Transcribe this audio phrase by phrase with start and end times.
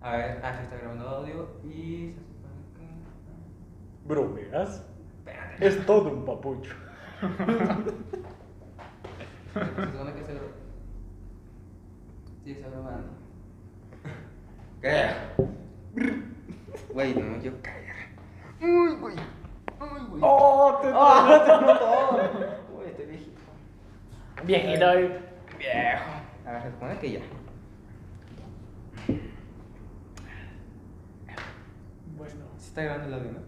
[0.00, 4.08] A ver, ah, se está grabando audio y se supone que.
[4.08, 4.84] Bromeas.
[5.18, 5.66] Espérate.
[5.66, 6.74] Es todo un papucho.
[9.54, 10.48] Se supone que se grabó.
[12.44, 13.08] Sí, está grabando.
[14.80, 15.14] Creo.
[16.92, 17.94] Güey, no me quiero caer.
[18.60, 19.16] Uy, güey.
[19.80, 20.22] Uy, güey.
[20.22, 20.78] ¡Oh!
[20.82, 21.42] Te ¡Ah!
[21.44, 22.78] te notó!
[22.78, 23.40] Uy, estoy viejito.
[24.44, 24.86] Viejito.
[25.58, 26.10] Viejo.
[26.46, 27.20] A ver, se supone que ya.
[32.16, 32.46] Bueno.
[32.56, 33.40] Sí está grabando el audio, ¿no?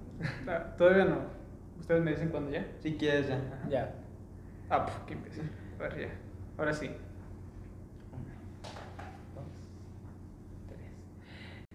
[0.53, 1.17] Ah, Todavía no.
[1.79, 2.67] Ustedes me dicen cuándo ya.
[2.81, 3.37] Si quieres ya.
[3.37, 3.69] Ajá.
[3.69, 3.95] Ya.
[4.69, 5.43] Ah, pues que empiece.
[5.79, 6.09] A ver, ya.
[6.59, 6.91] Ahora sí.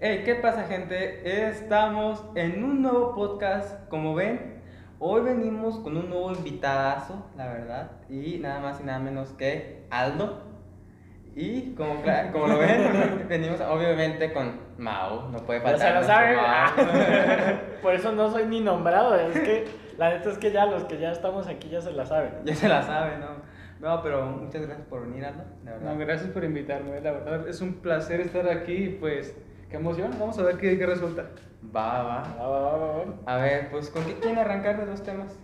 [0.05, 1.47] Hey, ¿qué pasa gente?
[1.47, 4.61] Estamos en un nuevo podcast, como ven,
[4.99, 9.85] hoy venimos con un nuevo invitadazo, la verdad, y nada más y nada menos que
[9.89, 10.52] Aldo.
[11.35, 12.01] Y como,
[12.31, 15.79] como lo ven, venimos obviamente con Mao, no puede Ya faltar.
[15.79, 16.37] se lo nuestro saben.
[16.39, 17.61] Ah.
[17.81, 19.15] Por eso no soy ni nombrado.
[19.15, 19.65] Es que
[19.97, 22.33] la neta es que ya los que ya estamos aquí ya se la saben.
[22.43, 23.41] ya se la sabe, ¿no?
[23.79, 25.91] No, pero muchas gracias por venir, Aldo, la verdad.
[25.93, 27.01] No, gracias por invitarme.
[27.01, 28.95] La verdad es un placer estar aquí.
[28.99, 29.35] Pues,
[29.69, 30.11] qué emoción.
[30.19, 31.25] Vamos a ver qué, qué resulta.
[31.75, 32.23] Va, va.
[32.39, 33.03] Va, va, va, va, va.
[33.25, 35.37] A ver, pues, ¿con qué quieren arrancar de los temas?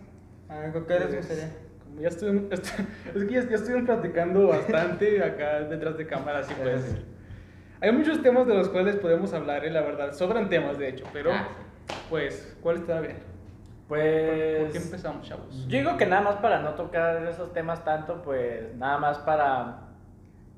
[0.47, 1.49] A ver, ¿con qué les Pues, gustaría?
[1.97, 6.81] Ya estuvimos, es que ya, ya estuvimos platicando bastante acá detrás de cámara, así pues.
[6.83, 6.97] Sí.
[7.81, 10.13] Hay muchos temas de los cuales podemos hablar, eh, la verdad.
[10.13, 11.47] Sobran temas, de hecho, pero Ah,
[12.09, 13.17] pues, ¿cuál está bien?
[13.87, 14.71] ¿Por Pues.
[14.71, 15.65] qué empezamos, chavos?
[15.67, 19.88] Yo digo que nada más para no tocar esos temas tanto, pues nada más para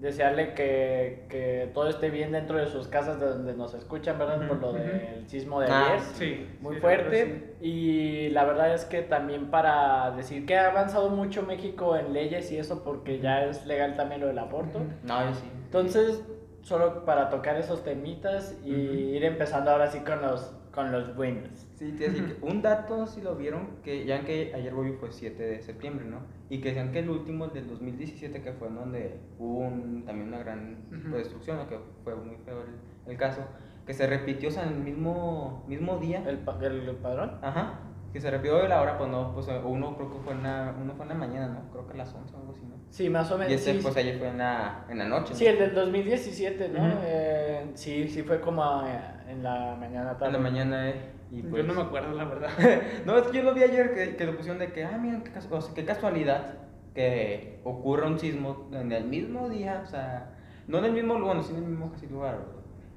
[0.02, 4.47] desearle que, que todo esté bien dentro de sus casas de donde nos escuchan, ¿verdad?
[4.47, 5.99] Por lo del sismo de Ah, ayer.
[6.16, 6.47] Sí.
[6.59, 11.43] Muy sí, fuerte y la verdad es que también para decir que ha avanzado mucho
[11.43, 14.80] México en leyes y eso porque ya es legal también lo del aborto.
[15.03, 15.43] No, sí.
[15.66, 16.23] Entonces,
[16.63, 21.67] solo para tocar esos temitas y ir empezando ahora sí con los, con los buenos.
[21.75, 25.11] Sí, te decía que un dato, si lo vieron, que ya que ayer hoy fue
[25.11, 26.19] 7 de septiembre, ¿no?
[26.49, 30.05] Y que decían que el último, el del 2017, que fue en donde hubo un-
[30.05, 31.67] también una gran pues, destrucción, ¿no?
[31.67, 33.42] que fue muy feo el, el caso,
[33.86, 36.23] que se repitió, o sea, en el mismo, mismo día.
[36.27, 37.39] ¿El, pa- el padrón?
[37.42, 37.80] Ajá,
[38.14, 40.76] que se repitió de la hora, pues no, pues uno creo que fue en la,
[40.82, 41.71] uno fue en la mañana, ¿no?
[41.71, 42.76] Creo que a las 11 o algo así, ¿no?
[42.89, 43.52] Sí, más o menos.
[43.52, 45.32] Y este, sí, pues ayer fue en la, en la noche.
[45.32, 45.36] ¿no?
[45.39, 46.80] sí, el del 2017, ¿no?
[46.80, 46.98] Ujú.
[47.05, 48.99] Eh, sí, sí fue como eh,
[49.31, 50.27] en la mañana tarde.
[50.27, 51.64] En la mañana, eh, y pues...
[51.64, 52.49] Yo no me acuerdo, la verdad.
[53.05, 55.23] No, es que yo lo vi ayer que, que lo pusieron de que, ah, miren,
[55.23, 56.55] qué, o sea, qué casualidad
[56.93, 60.36] que ocurra un sismo en el mismo día, o sea,
[60.67, 62.39] no en el mismo lugar, bueno, sí en el mismo casi lugar,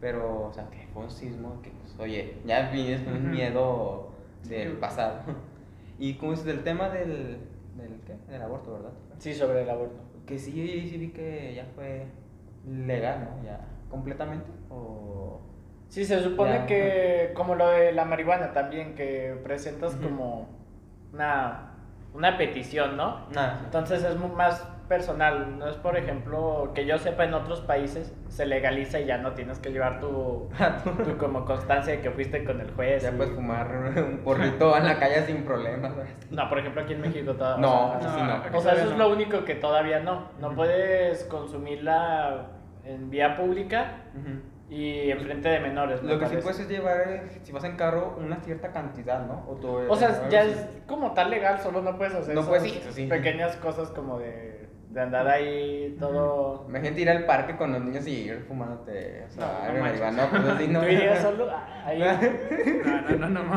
[0.01, 4.11] pero, o sea, que fue un sismo que, pues, oye, ya vienes con un miedo
[4.49, 5.21] del pasado.
[5.97, 7.39] Y como es del tema del,
[7.77, 8.17] del, ¿qué?
[8.29, 8.91] Del aborto, ¿verdad?
[9.19, 10.01] Sí, sobre el aborto.
[10.27, 10.51] Que sí,
[10.91, 12.07] sí vi que ya fue
[12.67, 13.45] legal, ¿no?
[13.45, 15.41] Ya, completamente, o...
[15.89, 20.49] Sí, se supone Ya, que como lo de la marihuana también, que presentas como
[21.13, 21.71] una,
[22.15, 23.27] una petición, ¿no?
[23.33, 23.65] Nada, sí.
[23.67, 28.45] Entonces es más personal, no es por ejemplo que yo sepa en otros países se
[28.45, 30.51] legaliza y ya no tienes que llevar tu,
[31.05, 33.03] tu como constancia de que fuiste con el juez.
[33.03, 35.93] Ya y- puedes fumar un porrito en la calle sin problemas.
[36.31, 36.49] ¿no?
[36.51, 37.63] Por ejemplo aquí en México todavía.
[37.67, 38.59] No, o sea, sí, no.
[38.59, 40.29] o sea, eso es lo único que todavía no.
[40.41, 42.47] No puedes consumirla
[42.85, 44.03] en vía pública
[44.71, 46.03] y enfrente de menores.
[46.03, 49.27] me Lo que sí puedes es llevar, eh, si vas en carro, una cierta cantidad,
[49.27, 49.45] ¿no?
[49.49, 52.41] O, tú, O sea, algo ya es como tal legal, solo no puedes hacer No
[52.41, 53.07] esas puedes, sí, eso sí.
[53.07, 56.65] pequeñas cosas como de, de andar ahí todo...
[56.69, 60.45] Imagínate ir al parque con los niños y ir fumándote, o sea, No, no pues
[60.47, 60.81] así no.
[60.83, 61.49] ¿Tú irías solo?
[61.51, 61.99] Ah, Ahí.
[62.01, 63.55] No, no, no, no.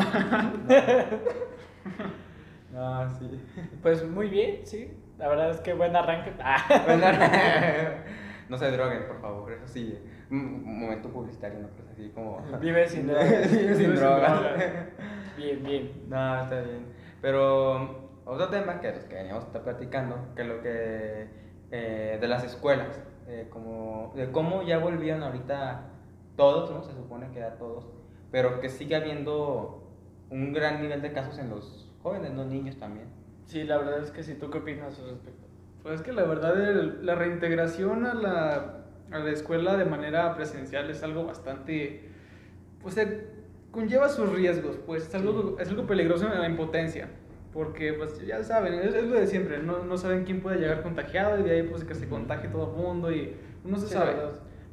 [2.74, 3.42] No, sí.
[3.82, 4.92] Pues muy bien, sí.
[5.18, 6.34] La verdad es que buen arranque.
[6.40, 6.58] Ah.
[6.86, 7.08] Bueno,
[8.50, 9.98] no se droguen, por favor, eso sí.
[10.30, 11.68] Un momento publicitario, ¿no?
[11.70, 12.42] Pues así como...
[12.62, 13.52] Vive sin drogas.
[13.52, 14.42] Vive sin drogas.
[15.38, 15.92] Bien, bien.
[16.10, 16.88] No, está bien.
[17.22, 21.28] Pero otro tema que los que veníamos a estar platicando, que es lo que
[21.70, 25.90] eh, de las escuelas, eh, como de cómo ya volvían ahorita
[26.36, 26.82] todos, ¿no?
[26.84, 27.88] Se supone que ya todos,
[28.32, 29.84] pero que sigue habiendo
[30.32, 33.08] un gran nivel de casos en los jóvenes, los niños también.
[33.46, 34.34] Sí, la verdad es que sí.
[34.36, 35.46] ¿Tú qué opinas al respecto?
[35.84, 38.77] Pues es que la verdad el- la reintegración a la,
[39.12, 42.02] a la escuela de manera presencial es algo bastante,
[42.82, 42.96] pues
[43.72, 47.10] conlleva sus riesgos, pues es algo, es algo peligroso en la impotencia,
[47.54, 50.82] porque pues ya saben, es, es lo de siempre, no, no saben quién puede llegar
[50.84, 53.94] contagiado y de ahí pues que se contagie todo el mundo y uno se Sí,
[53.94, 54.14] sabe.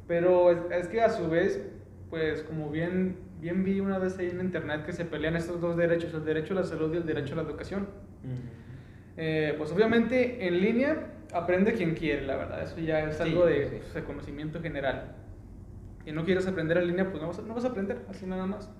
[0.07, 1.61] Pero es, es que a su vez,
[2.09, 5.75] pues como bien, bien vi una vez ahí en internet que se pelean estos dos
[5.77, 7.87] derechos, el derecho a la salud y el derecho a la educación.
[9.17, 12.63] Eh, pues obviamente en línea aprende quien quiere, la verdad.
[12.63, 13.75] Eso ya es Sí, algo de, sí.
[13.79, 15.15] pues, de conocimiento general.
[16.05, 18.25] y no quieres aprender en línea, pues no vas, a, no vas a aprender, así
[18.27, 18.71] nada más.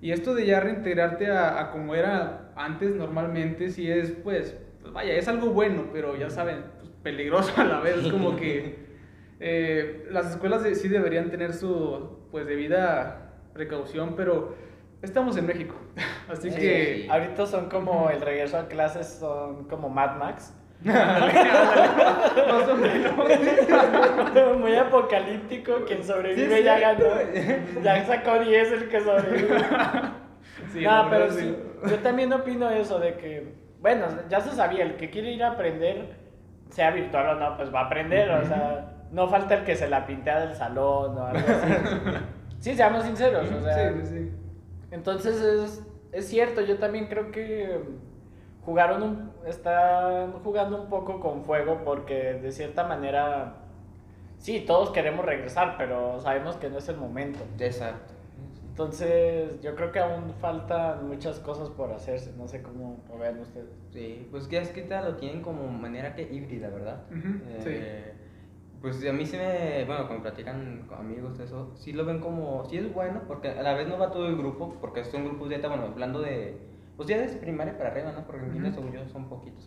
[0.00, 4.92] Y esto de ya reintegrarte a, a como era antes normalmente, sí es, pues, pues
[4.92, 8.86] vaya, es algo bueno, pero ya saben, pues, peligroso a la vez, es como que
[9.40, 14.54] eh, las escuelas de- sí deberían tener su, pues, debida precaución, pero
[15.02, 15.74] estamos en México,
[16.28, 17.06] así Sí, que...
[17.10, 20.54] Ahorita son como el regreso a clases, son como Mad Max.
[20.84, 24.58] Más o menos.
[24.58, 27.04] Muy apocalíptico, quien sobrevive Sí, ya ganó.
[27.82, 29.58] Ya sacó 10 el que sobrevive.
[30.72, 31.56] Sí, no, pero sí,
[31.88, 35.52] yo también opino eso de que, bueno, ya se sabía, el que quiere ir a
[35.52, 36.14] aprender,
[36.70, 39.88] sea virtual o no, pues va a aprender, o sea, no falta el que se
[39.88, 41.72] la pintea del salón o algo así.
[42.58, 44.30] Sí, seamos sinceros, o sea, Sí, sí, sí.
[44.90, 47.80] entonces es, es cierto, yo también creo que
[48.66, 53.54] jugaron un, están jugando un poco con fuego porque de cierta manera,
[54.38, 57.38] sí, todos queremos regresar, pero sabemos que no es el momento.
[57.58, 58.12] Exacto.
[58.68, 62.34] Entonces, yo creo que aún faltan muchas cosas por hacerse.
[62.36, 63.70] No sé cómo lo vean ustedes.
[63.90, 67.04] Sí, pues que es que lo tienen como manera que híbrida, ¿verdad?
[67.64, 68.12] Eh,
[68.82, 72.66] Pues a mí sí me, bueno, cuando platican con amigos, eso, sí lo ven como,
[72.66, 75.48] sí es bueno, porque a la vez no va todo el grupo, porque son grupos
[75.48, 76.58] de, bueno, hablando de,
[76.96, 78.26] pues ya desde primaria para arriba, ¿no?
[78.26, 78.74] Porque en Ujú.
[78.74, 79.66] según yo, son poquitos,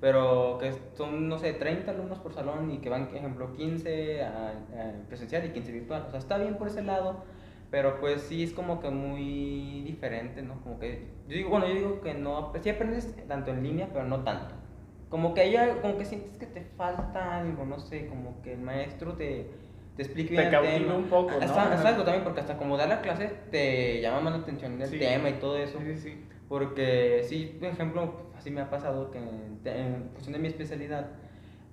[0.00, 4.22] pero que son, no sé, 30 alumnos por salón y que van, por ejemplo, 15
[4.22, 7.24] a, a presencial y 15 virtual, o sea, está bien por ese lado,
[7.70, 10.60] pero pues sí es como que muy diferente, ¿no?
[10.62, 13.88] Como que, yo digo, bueno, yo digo que no, pues sí aprendes tanto en línea,
[13.92, 14.54] pero no tanto.
[15.08, 18.52] Como que hay algo- como que sientes que te falta algo, no sé, como que
[18.52, 19.48] el maestro te,
[19.96, 20.94] te explique Te bien el cautiva tema.
[20.96, 21.38] un poco, ¿no?
[21.40, 24.80] Hasta, hasta algo también, porque hasta como da la clase te llama más la atención
[24.82, 24.98] el Sí.
[24.98, 25.78] tema y todo eso.
[25.78, 26.24] Sí, sí, sí.
[26.48, 31.06] Porque sí, por ejemplo, así me ha pasado que en, en cuestión de mi especialidad,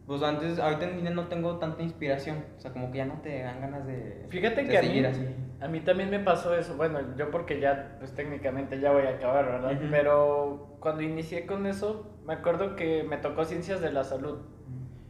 [0.07, 3.21] pues antes, ahorita en línea no tengo tanta inspiración, o sea, como que ya no
[3.21, 5.25] te dan ganas de, Fíjate de que a mí, seguir así.
[5.61, 6.75] a mí también me pasó eso.
[6.75, 9.73] Bueno, yo porque ya, pues técnicamente ya voy a acabar, ¿verdad?
[9.73, 9.87] Ujú.
[9.91, 14.39] Pero cuando inicié con eso, me acuerdo que me tocó ciencias de la salud.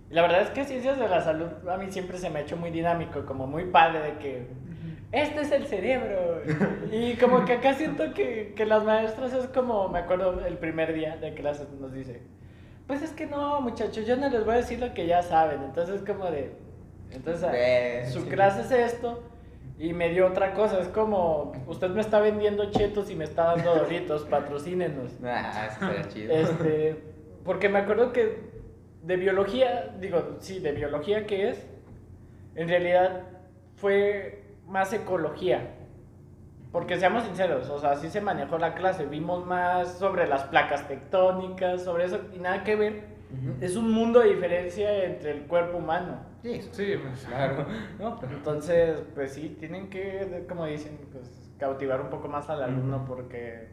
[0.09, 2.41] Y la verdad es que ciencias de la salud a mí siempre se me ha
[2.43, 4.47] hecho muy dinámico, como muy padre de que
[5.13, 6.41] este es el cerebro.
[6.91, 10.91] Y como que acá siento que, que las maestras es como, me acuerdo el primer
[10.93, 12.21] día de clases nos dice,
[12.87, 15.61] pues es que no, muchachos, yo no les voy a decir lo que ya saben.
[15.63, 16.53] Entonces como de,
[17.11, 18.27] entonces su sí.
[18.27, 19.23] clase es esto.
[19.79, 23.55] Y me dio otra cosa, es como, usted me está vendiendo chetos y me está
[23.55, 25.13] dando doritos, patrocínenos.
[25.23, 26.33] Ah, eso chido.
[26.33, 26.95] Este,
[27.43, 28.37] porque me acuerdo que
[29.03, 31.67] de biología, digo, sí, de biología que es,
[32.55, 33.23] en realidad
[33.75, 34.42] fue
[34.73, 35.75] más ecología.
[36.71, 40.87] Porque seamos sinceros, o sea, así se manejó la clase, vimos más sobre las placas
[40.87, 43.13] tectónicas, sobre eso, y nada que ver.
[43.31, 43.53] Ujú.
[43.63, 46.17] Es un mundo de diferencia entre el cuerpo humano.
[46.41, 47.65] Sí, Sí, pues, claro.
[47.99, 52.97] No, Entonces, pues sí, tienen que, como dicen, pues cautivar un poco más al alumno
[52.97, 53.05] Ujú.
[53.05, 53.67] porque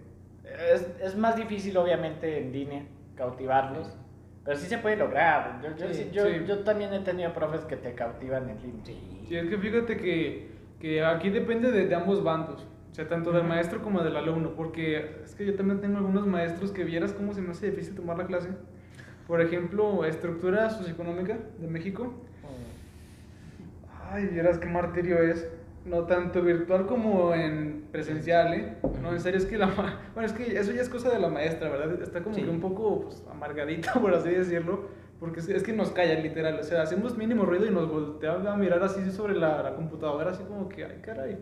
[0.73, 2.83] es, es más difícil, obviamente, en línea
[3.17, 3.97] cautivarlos.
[4.45, 5.61] Pero sí se puede lograr.
[5.63, 6.45] Yo, yo, Sí, sí- yo, sí.
[6.47, 8.85] yo también he tenido profes que te cautivan en línea.
[8.85, 10.50] Sí, es que fíjate que,
[10.81, 14.55] que aquí depende de, de ambos bandos, o sea, tanto del maestro como del alumno,
[14.57, 17.95] porque es que yo también tengo algunos maestros que vieras cómo se me hace difícil
[17.95, 18.49] tomar la clase.
[19.27, 22.13] Por ejemplo, estructura socioeconómica de México.
[24.11, 25.49] Ay, vieras qué martirio es.
[25.85, 28.75] No tanto virtual como en presencial, ¿eh?
[29.01, 29.67] No, en serio, es que la...
[29.69, 32.03] ma- Bueno, es que eso ya es cosa de la maestra, ¿verdad?
[32.03, 32.43] Está como Sí.
[32.43, 34.89] que un poco pues, amargadita, por así decirlo.
[35.21, 36.59] Porque es, que nos callan, literal.
[36.59, 40.31] O sea, hacemos mínimo ruido y nos voltean a mirar así sobre la, la computadora,
[40.31, 41.39] así como que, ay, caray.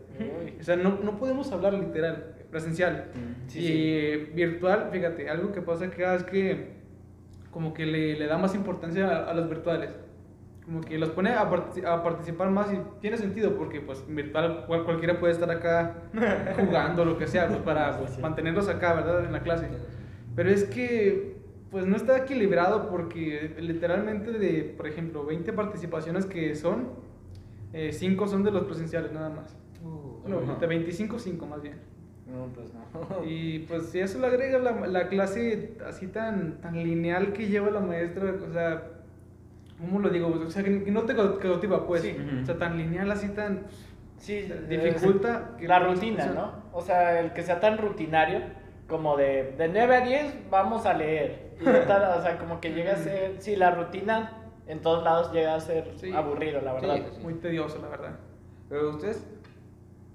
[0.60, 3.04] O sea, no, no podemos hablar literal, presencial.
[3.46, 3.62] Sí, y
[4.26, 4.32] sí.
[4.34, 6.72] virtual, fíjate, algo que pasa acá es que
[7.52, 9.90] como que le, le da más importancia a, a los virtuales.
[10.64, 14.84] Como que los pone a, a participar más y tiene sentido porque pues virtual cual-
[14.84, 15.94] cualquiera puede estar acá
[16.58, 19.24] jugando lo que sea pues, para pues, mantenerlos acá, ¿verdad?
[19.24, 19.68] En la clase.
[20.36, 21.37] Pero es que
[21.70, 26.88] pues no está equilibrado porque literalmente de, por ejemplo, 20 participaciones que son,
[27.90, 29.56] 5 son de los presenciales nada más.
[30.22, 30.58] Bueno, Ajá.
[30.60, 31.76] de 25, 5 más bien.
[32.26, 33.24] No, pues no.
[33.26, 37.70] Y pues si eso le agrega la, la clase así tan, tan lineal que lleva
[37.70, 38.82] la maestra, o sea,
[39.80, 40.28] ¿cómo lo digo?
[40.28, 42.02] O sea, que, no te cau- cautiva, pues.
[42.02, 42.16] Sí.
[42.42, 43.62] O sea, tan lineal, así tan...
[44.18, 46.26] Sí, dificulta eh, que la no rutina.
[46.32, 46.52] ¿no?
[46.72, 48.40] O sea, el que sea tan rutinario
[48.88, 51.47] como de, de 9 a 10 vamos a leer.
[51.60, 54.32] Y tal, o sea, como que llega a ser, sí, la rutina
[54.66, 56.12] en todos lados llega a ser Sí.
[56.12, 56.96] aburrido, la verdad.
[56.96, 57.20] Sí, sí.
[57.22, 58.10] Muy tedioso, la verdad.
[58.68, 59.26] Pero ustedes,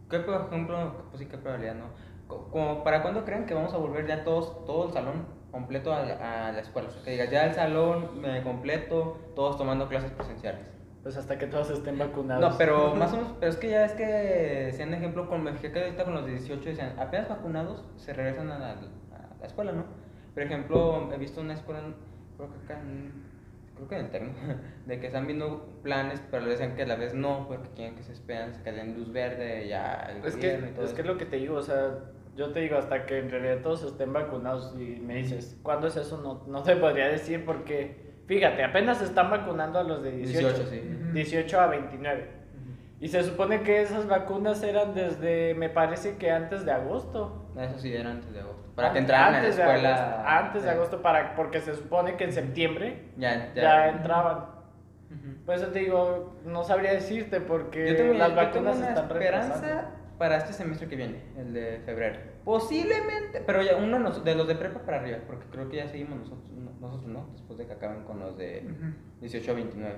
[0.09, 1.85] ¿qué por ejemplo, pues sí, qué probabilidad, no?
[2.27, 5.93] Co- Como, ¿Para cuándo creen que vamos a volver ya todos, todo el salón completo
[5.93, 6.89] a la, a la escuela?
[6.89, 10.65] O sea, que digas, ya el salón eh, completo, todos tomando clases presenciales.
[11.01, 12.51] Pues hasta que todos estén vacunados.
[12.51, 15.77] No, pero más o menos, pero es que ya es que, sean ejemplo, con México
[15.79, 18.75] ahorita con los 18 decían, apenas vacunados se regresan a la, a
[19.39, 19.83] la escuela, ¿no?
[20.33, 21.81] Por ejemplo, he visto una escuela,
[22.37, 23.11] creo que acá en,
[23.75, 24.33] creo que en el Tecno,
[24.85, 27.95] de que están viendo planes, pero le dicen que a la vez no, porque quieren
[27.95, 30.93] que se esperen, se queden luz verde ya el Es que, gobierno y todo es
[30.93, 31.99] que es lo que te digo, o sea,
[32.35, 35.97] yo te digo hasta que en realidad todos estén vacunados y me dices, ¿cuándo es
[35.97, 36.19] eso?
[36.21, 40.47] No, no te podría decir porque, fíjate, apenas se están vacunando a los de 18.
[40.47, 40.79] 18, sí.
[40.79, 41.13] Ujú.
[41.13, 42.43] 18 a 29.
[42.99, 47.42] Y se supone que esas vacunas eran desde, me parece que antes de agosto.
[47.57, 48.63] Eso sí, era antes de agosto.
[48.75, 49.95] Para que An- entraran a la antes de escuela.
[49.95, 50.75] agosto, antes de sí.
[50.75, 53.89] agosto, para, porque se supone que en septiembre Ya, ya, ya.
[53.89, 54.45] entraban.
[55.45, 58.89] Por eso te digo, no sabría decirte porque Yo tengo, las yo tengo vacunas una
[58.89, 62.19] están esperanza para este semestre que viene, el de febrero.
[62.45, 66.17] Posiblemente, pero ya uno de los de prepa para arriba, porque creo que ya seguimos
[66.19, 67.27] nosotros, no- nosotros ¿no?
[67.33, 68.93] Después de que acaben con los de Ujú.
[69.21, 69.95] 18 a 29.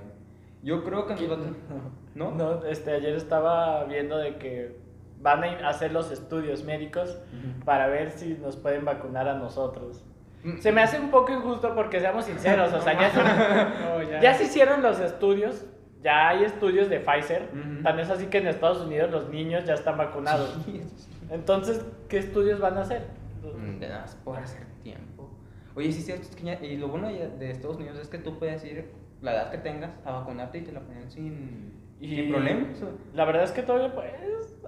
[0.62, 1.80] Yo creo que nos va a-
[2.14, 2.30] ¿No?
[2.32, 4.76] No, este, ayer estaba viendo de que
[5.20, 7.64] van a hacer los estudios médicos Ujú.
[7.64, 10.04] para ver si nos pueden vacunar a nosotros.
[10.44, 10.58] Mm.
[10.58, 13.22] Se me hace un poco injusto porque seamos sinceros, o sea, ya se,
[13.84, 14.20] No, ya.
[14.20, 15.64] ya se hicieron los estudios,
[16.02, 17.82] ya hay estudios de Pfizer, Ujú.
[17.82, 20.56] tan es así que en Estados Unidos los niños ya están vacunados.
[20.64, 21.08] Sí, sí.
[21.30, 23.06] Entonces, ¿qué estudios van a hacer?
[23.42, 25.30] Mm, De nada por hacer tiempo.
[25.74, 28.38] Oye, sí, cierto, es que ya- y lo bueno de Estados Unidos es que tú
[28.38, 28.90] puedes ir
[29.22, 32.68] la edad que tengas a vacunarte y te la ponen sin, sin problemas.
[33.14, 34.10] La verdad es que todavía pues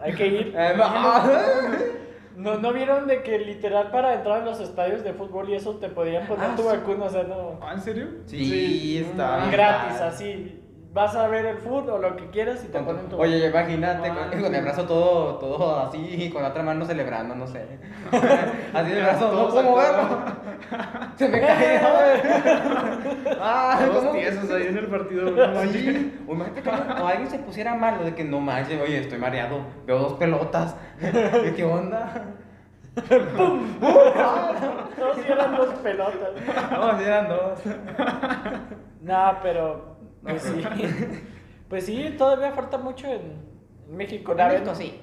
[0.00, 0.54] hay que ir.
[0.58, 0.74] Eh,
[2.36, 5.74] ¿No, ¿No vieron de que literal para entrar a los estadios de fútbol y eso
[5.78, 6.68] te podían poner Ah, tu sí.
[6.68, 7.06] vacuna?
[7.06, 7.58] O sea, no.
[7.60, 8.06] ¿Ah, ¿En serio?
[8.26, 10.62] Sí, está Gratis, así.
[10.98, 14.08] Vas a ver el fútbol o lo que quieras y te ponen tu Oye, imagínate
[14.08, 14.42] con, sí.
[14.42, 17.78] con el brazo todo, todo así y con la otra mano celebrando, no sé.
[18.74, 20.02] así el brazo, no Todos puedo moverlo.
[21.14, 21.54] Se me cayó.
[23.40, 24.10] ah, Todos ¿cómo?
[24.10, 25.28] tiesos ahí en el partido.
[25.68, 26.18] Sí.
[26.26, 29.60] O imagínate que o alguien se pusiera malo de que no manches, oye, estoy mareado,
[29.86, 30.74] veo dos pelotas.
[31.46, 32.24] ¿Y ¿Qué onda?
[33.78, 36.30] Todos sí eran dos pelotas.
[36.72, 37.60] No, si eran dos.
[39.00, 39.87] No, pero.
[40.22, 40.62] Pues sí.
[41.68, 43.20] Pues sí, todavía falta mucho en,
[43.90, 44.32] en México.
[44.32, 44.98] La, Esto sí.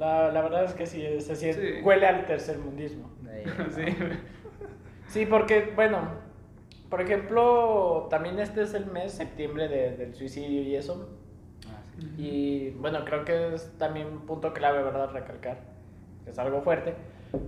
[0.00, 1.82] la, la verdad es que sí, se siente- Sí.
[1.84, 3.08] huele al tercermundismo.
[3.70, 3.84] Sí.
[5.06, 5.98] Sí, porque, bueno,
[6.88, 11.08] por ejemplo, también este es el mes, septiembre, de- del suicidio y eso.
[11.68, 12.14] Ah, sí.
[12.18, 15.10] Y bueno, creo que es también un punto clave, ¿verdad?
[15.12, 15.58] Recalcar,
[16.24, 16.94] que es algo fuerte.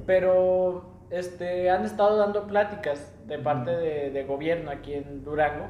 [0.07, 5.67] Pero este, han estado dando pláticas de parte de, de gobierno aquí en Durango.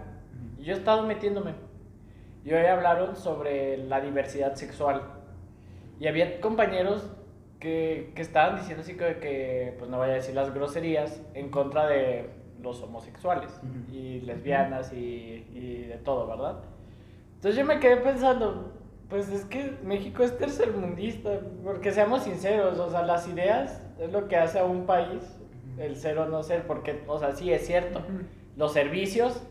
[0.63, 1.55] Y yo he estado metiéndome.
[2.45, 5.03] Y hoy hablaron sobre la diversidad sexual.
[5.99, 7.11] Y había compañeros
[7.59, 11.51] que, que estaban diciendo así que, que, pues no voy a decir las groserías, en
[11.51, 13.97] contra de los homosexuales Ujú.
[13.97, 16.61] y lesbianas y, y de todo, ¿verdad?
[17.35, 18.73] Entonces yo me quedé pensando,
[19.09, 24.29] pues es que México es tercermundista, porque seamos sinceros, o sea, las ideas es lo
[24.29, 25.23] que hace a un país
[25.77, 28.01] el ser o no ser, porque, o sea, sí es cierto,
[28.57, 29.43] los servicios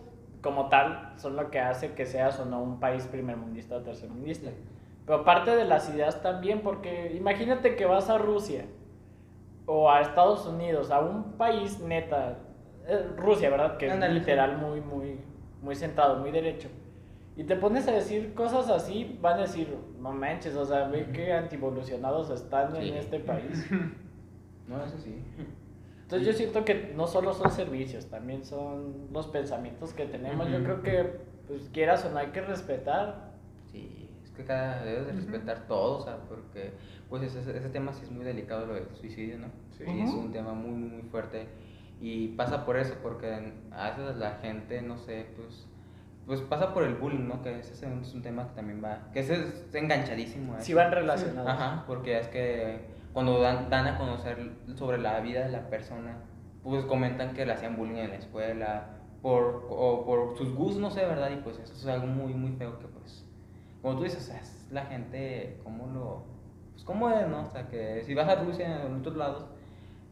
[0.42, 4.50] como tal son lo que hace que seas o no un país primermundista o tercermundista.
[5.06, 8.66] Pero parte de las ideas también, porque imagínate que vas a Rusia
[9.66, 12.38] o a Estados Unidos, a un país neta,
[12.88, 13.78] eh, Rusia, ¿verdad?
[13.78, 14.30] Que Ándale, es sí.
[14.30, 15.20] literal muy, muy,
[15.62, 16.70] muy centrado, muy derecho.
[17.36, 21.08] Y te pones a decir cosas así, van a decir, no manches, o sea, ve
[21.14, 22.90] qué antivolucionados están Sí.
[22.90, 23.70] en este país.
[24.68, 25.22] No, eso sí.
[26.12, 30.50] Entonces yo siento que no solo son servicios, también son los pensamientos que tenemos.
[30.50, 30.64] Yo Ujú.
[30.66, 33.32] creo que, pues quieras o no, hay que respetar.
[33.72, 36.74] Sí, es que cada debes de respetar todo, o sea, porque
[37.10, 39.48] pues ese, ese tema sí es muy delicado lo del suicidio, ¿no?
[39.78, 39.86] Sí.
[39.88, 41.48] es un tema muy, muy fuerte
[42.02, 45.66] y pasa por eso, porque a veces la gente, no sé, pues
[46.26, 47.42] pues pasa por el bullying, ¿no?
[47.42, 50.56] Que ese es un, es un tema que también va, que ese es enganchadísimo.
[50.60, 50.82] Si eso.
[50.82, 51.50] van relacionados.
[51.50, 52.80] Ajá, porque es que
[53.14, 54.38] cuando dan, dan a conocer
[54.76, 56.18] sobre la vida de la persona,
[56.64, 58.88] pues comentan que le hacían bullying en la escuela,
[59.22, 61.30] por, o por sus gustos, no sé, ¿verdad?
[61.32, 63.26] Y pues eso es algo muy, muy feo que pues,
[63.82, 66.24] como tú dices, o sea, es la gente, ¿cómo lo...?
[66.74, 67.42] Pues cómo es, ¿no?
[67.42, 69.46] O sea, que si vas a Rusia en otros lados,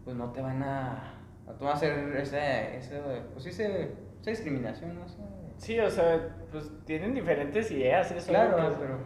[0.04, 1.14] pues no te van a...
[1.48, 3.02] No te van a hacer ese, ese
[3.34, 5.06] pues ese- esa discriminación, ¿no?
[5.06, 5.26] O sea,
[5.58, 8.98] Sí, o sea, pues tienen diferentes ideas, eso claro, pero...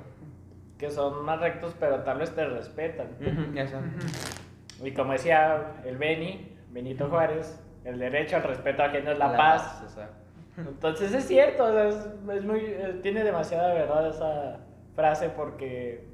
[0.83, 3.07] que son más rectos, pero tal vez te respetan.
[3.53, 3.67] Ya.
[4.83, 9.81] Y como decía el Beni, Benito Juárez, el derecho al respeto ajeno es la, paz.
[9.85, 10.09] o sea.
[10.57, 11.95] Entonces es cierto, o sea, es,
[12.35, 14.59] es muy, eh, tiene demasiada verdad esa
[14.93, 16.05] frase porque,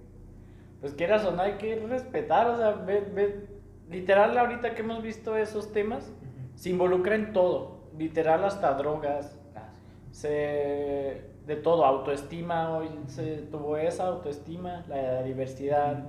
[0.81, 3.47] pues quieras o no, hay que respetar, o sea, ve, ve-
[3.89, 6.13] literal ahorita que hemos visto esos temas,
[6.55, 9.69] se involucra en todo, literal hasta drogas, Ah,
[10.11, 10.19] sí.
[10.21, 16.03] se de todo, autoestima, hoy se tuvo esa autoestima, la diversidad.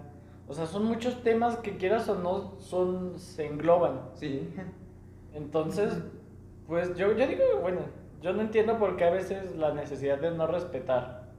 [0.47, 4.03] O sea, son muchos temas que quieras o no son, se engloban.
[4.13, 4.53] Sí.
[5.33, 5.97] Entonces,
[6.67, 7.81] pues yo, yo digo, bueno,
[8.21, 11.31] yo no entiendo por qué a veces la necesidad de no respetar.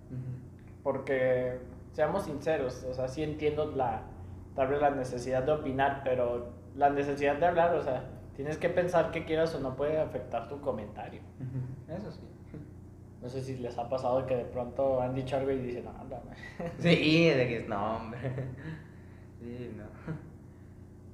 [0.82, 1.60] Porque,
[1.92, 4.02] seamos sinceros, o sea, sí entiendo la,
[4.56, 8.06] tal vez la necesidad de opinar, pero la necesidad de hablar, o sea,
[8.36, 11.22] tienes que pensar que quieras o no puede afectar tu comentario.
[11.88, 12.26] Eso sí.
[13.22, 15.92] No sé si les ha pasado que de pronto han dicho algo y dicen, no,
[15.92, 16.22] no,
[16.80, 18.20] Sí, de que no, hombre.
[19.40, 19.86] Sí, no.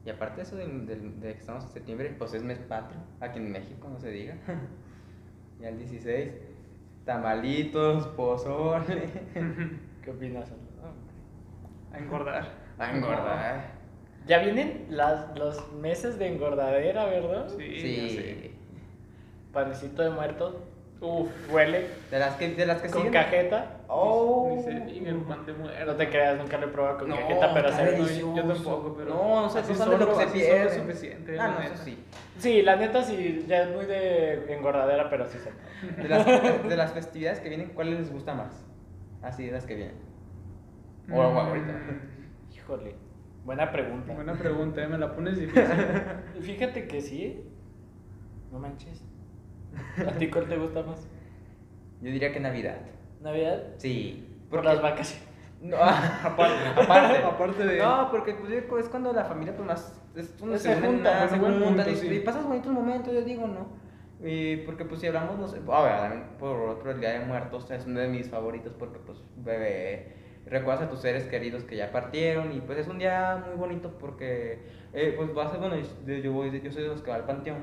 [0.05, 3.39] Y aparte eso de, de, de que estamos en septiembre, pues es mes patrio, aquí
[3.39, 4.35] en México, no se diga.
[5.59, 6.33] Y al 16,
[7.03, 9.09] tamalitos, pozole.
[10.03, 10.51] ¿Qué opinas?
[11.91, 12.47] A engordar.
[12.77, 13.71] A engordar.
[14.27, 17.47] Ya vienen las, los meses de engordadera, ¿verdad?
[17.57, 17.79] Sí.
[17.79, 18.51] Sí.
[19.51, 20.66] Panecito de muerto,
[20.99, 21.29] Uf.
[21.51, 23.13] huele, De las que, de las que con siguen.
[23.13, 23.77] cajeta.
[23.87, 24.57] Oh.
[24.87, 25.85] Diga el pan de muerto.
[25.85, 28.35] No te creas, nunca lo he probado con No, cajeta, pero se delicioso.
[28.35, 29.09] Yo tampoco, pero.
[29.09, 30.65] No, no sé, así no lo que se pierde.
[30.67, 31.39] es suficiente.
[31.39, 32.03] Ah, no, eso sí.
[32.39, 35.51] Sí, la neta sí, ya es muy de engordadera, pero sí se
[36.01, 36.25] De las,
[36.67, 38.65] de las festividades que vienen, ¿cuál les gusta más?
[39.21, 39.95] Así de las que vienen.
[41.11, 41.71] O o ahorita.
[41.73, 42.95] Mm, Híjole,
[43.45, 44.13] buena pregunta.
[44.13, 45.63] Buena pregunta, eh, me la pones difícil.
[46.41, 47.43] Fíjate que sí.
[48.51, 49.03] No manches.
[50.07, 51.07] ¿A ti cuál te gusta más?
[52.01, 52.77] Yo diría que Navidad.
[53.21, 53.63] ¿Navidad?
[53.77, 54.27] Sí.
[54.49, 55.27] Por porque- las vacaciones.
[55.61, 55.77] No,
[56.23, 56.67] aparte.
[56.81, 57.23] aparte.
[57.23, 58.51] Aparte de- No, porque pues,
[58.83, 62.07] es cuando la familia pues más es donde Se junta, se punto, y, sí.
[62.07, 63.67] y pasas bonitos momentos, yo digo, ¿no?
[64.25, 67.25] Y porque pues si hablamos, no sé, a ver, también por otro, el Día de
[67.25, 70.15] Muertos es uno de mis favoritos porque pues bebé,
[70.47, 73.95] recuerdas a tus seres queridos que ya partieron y pues es un día muy bonito
[73.99, 74.59] porque
[74.93, 75.75] eh, pues vas a, bueno,
[76.07, 77.57] yo, yo, voy- yo soy de los que va al panteón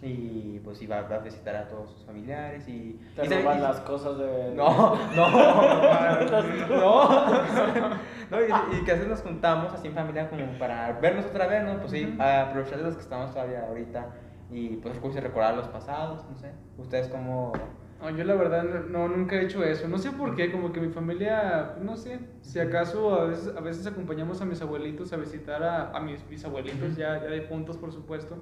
[0.00, 3.00] y pues iba a visitar a todos sus familiares y...
[3.16, 4.52] Te y se- roban y- las cosas de.
[4.54, 5.28] no, no,
[6.68, 7.88] no,
[8.30, 11.46] no, y, y que a veces nos juntamos así en familia como para vernos otra
[11.46, 11.78] vez, ¿no?
[11.78, 14.06] Pues sí, a aprovechar de los que estamos todavía ahorita
[14.50, 16.52] y pues recordar los pasados, no sé.
[16.76, 17.52] ¿Ustedes cómo...?
[18.00, 19.88] No, yo la verdad no, nunca he hecho eso.
[19.88, 23.60] No sé por qué, como que mi familia, no sé, si acaso a veces, a
[23.60, 27.90] veces acompañamos a mis abuelitos a visitar a, a mis bisabuelitos, ya, ya difuntos por
[27.92, 28.36] supuesto.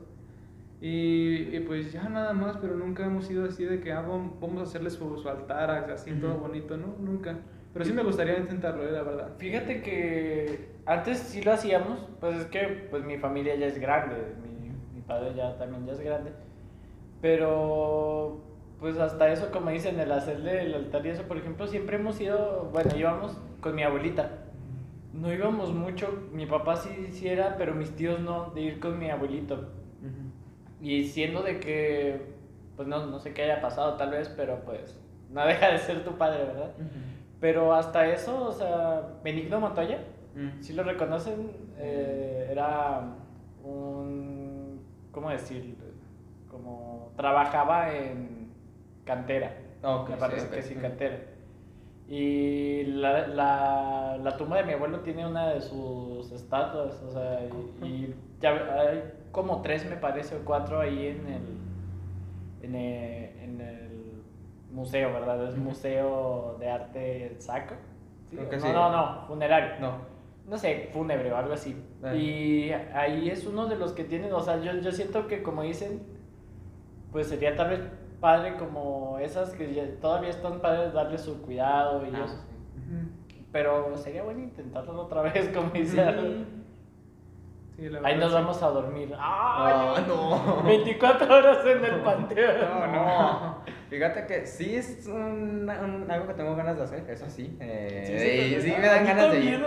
[0.80, 4.38] Y, y pues ya nada más, pero nunca hemos ido así de que ah, vam-
[4.40, 6.40] vamos a hacerles su, su altar, así todo Ujú.
[6.42, 6.94] bonito, ¿no?
[7.00, 7.38] Nunca.
[7.72, 9.32] Pero sí me gustaría intentarlo, eh, la verdad.
[9.38, 14.16] Fíjate que antes sí lo hacíamos, pues es que pues mi familia ya es grande,
[14.42, 16.32] mi, mi padre ya también ya es grande,
[17.20, 18.42] pero
[18.78, 22.20] pues hasta eso como dicen, el hacerle el altar y eso, por ejemplo, siempre hemos
[22.20, 24.30] ido, bueno, íbamos con mi abuelita,
[25.12, 28.98] no íbamos mucho, mi papá sí, sí era, pero mis tíos no, de ir con
[28.98, 29.70] mi abuelito,
[30.80, 32.20] y siendo de que,
[32.76, 34.98] pues no, no sé qué haya pasado tal vez, pero pues
[35.30, 36.70] no deja de ser tu padre, ¿verdad?
[37.40, 39.98] Pero hasta eso, o sea, Benigno Montoya,
[40.34, 40.60] Mm.
[40.62, 43.00] si lo reconocen, eh, era
[43.64, 45.74] un, ¿cómo decir?
[46.50, 48.50] Como trabajaba en
[49.06, 51.16] cantera, Ok, me parece sí, que sí, cantera.
[52.08, 57.40] Y la, la, la tumba de mi abuelo tiene una de sus estatuas, o sea,
[57.82, 59.02] y, y ya hay
[59.36, 61.42] como tres, me parece, o cuatro ahí en el,
[62.62, 64.22] en el, en el
[64.72, 65.46] museo, ¿verdad?
[65.48, 65.56] Es.
[65.56, 67.74] Museo de Arte Saco.
[68.28, 68.36] ¿Sí?
[68.36, 68.68] Creo que no, sí.
[68.72, 69.78] no, no, funerario.
[69.80, 69.92] No.
[70.48, 71.76] No sé, fúnebre o algo así.
[72.02, 72.14] Ah.
[72.14, 75.62] Y ahí es uno de los que tienen, o sea, yo, yo siento que como
[75.62, 76.02] dicen,
[77.12, 77.80] pues sería tal vez
[78.20, 82.34] padre como esas que ya- todavía están padres darle su cuidado y Ah, eso.
[82.36, 83.42] sí.
[83.52, 86.02] Pero sería bueno intentarlo otra vez, como dice.
[87.76, 88.34] Sí, la Ahí nos sí.
[88.34, 89.14] vamos a dormir.
[89.18, 90.04] Ah, ¡Ay!
[90.08, 90.62] no.
[90.62, 92.54] 24 horas en el panteón.
[92.60, 93.58] No, no.
[93.90, 97.56] Fíjate que sí es un, un- algo que tengo ganas de hacer, eso sí.
[97.60, 99.64] Eh, Sí, sí, sí, me dan ganas de ir.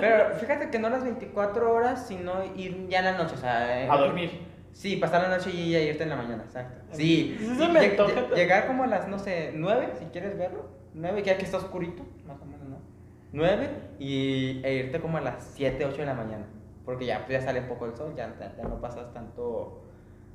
[0.00, 3.82] Pero fíjate que no las 24 horas, sino ir ya en la noche, o sea...
[3.84, 4.46] eh, A dormir.
[4.72, 6.80] Sí, pasar la noche y ya irte en la mañana, exacto.
[6.92, 8.30] Sí, Sí, se me Lleg- también.
[8.36, 10.68] llegar como a las, no sé, 9, si quieres verlo.
[10.94, 12.78] 9, ya que está oscurito, más o menos, ¿no?
[13.32, 16.46] 9 y, e irte como a las 7, 8 de la mañana.
[16.84, 19.82] Porque ya, pues, ya sale un poco el sol, ya, ya- no pasas tanto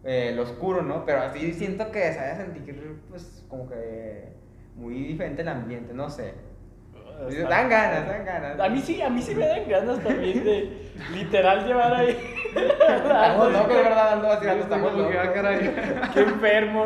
[0.04, 1.04] eh, lo oscuro, ¿no?
[1.06, 4.30] Pero así siento que se vaya a sentir, pues, como que
[4.76, 6.34] muy diferente el ambiente, no sé.
[7.30, 8.60] Está- Dan ganas, dan ganas.
[8.60, 12.18] A mí sí, a mí sí me dan ganas también de literal llevar ahí.
[12.56, 15.76] Estamos locos, de verdad, ando así, ando, estamos que, ah, caray.
[16.14, 16.86] Qué enfermo.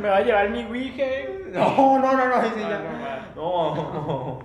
[0.00, 1.04] Me va a llevar mi Ouija.
[1.52, 2.78] No, no, no, no, sí Ah, ya.
[2.78, 3.32] no, ma.
[3.36, 4.38] No.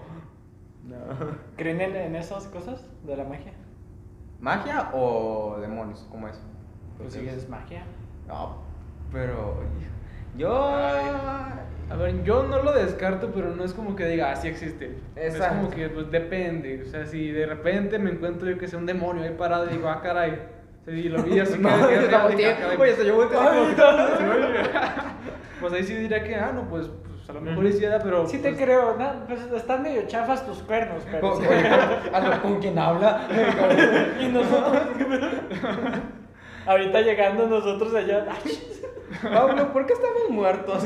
[0.84, 1.38] No.
[1.58, 3.54] ¿Creen en, en esas cosas de la magia?
[4.39, 6.06] ¿Magia o demonios?
[6.12, 6.39] ¿Cómo es?
[6.97, 7.84] Pues sí, es magia.
[8.28, 8.58] No,
[9.12, 9.62] pero
[10.38, 10.54] yo
[11.89, 14.97] A ver, yo no lo descarto, pero no es como que diga, ah, sí existe.
[15.15, 15.56] Es Exacto.
[15.58, 16.84] como que, pues, depende.
[16.84, 19.73] O sea, si de repente me encuentro yo que sea un demonio ahí parado y
[19.76, 20.38] digo, ah, caray.
[20.86, 24.69] Sí, lo vi así No, que- Oye, hasta yo Sí, oye.
[25.62, 26.89] Pues ahí sí diría que, ah, no, pues,
[27.27, 28.27] pues, a lo mejor sí era, pero.
[28.27, 29.25] Sí te pues, creo, ¿no?
[29.27, 31.31] Pues están medio chafas tus cuernos, pero...
[31.31, 31.47] Con, sí.
[31.47, 33.27] con- con quien habla.
[34.21, 34.81] Y nosotros...
[36.65, 38.25] Ahorita llegando nosotros allá...
[39.23, 40.83] Pablo, ¿por qué estamos muertos?